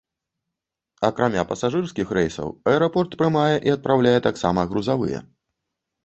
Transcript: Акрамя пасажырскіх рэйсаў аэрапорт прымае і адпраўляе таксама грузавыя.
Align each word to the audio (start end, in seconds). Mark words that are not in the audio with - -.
Акрамя 1.09 1.41
пасажырскіх 1.49 2.13
рэйсаў 2.17 2.49
аэрапорт 2.71 3.11
прымае 3.19 3.57
і 3.69 3.73
адпраўляе 3.75 4.19
таксама 4.29 4.65
грузавыя. 4.71 5.19